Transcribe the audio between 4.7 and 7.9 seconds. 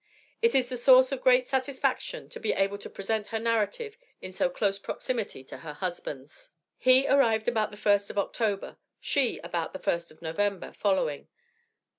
proximity to her husband's. He arrived about the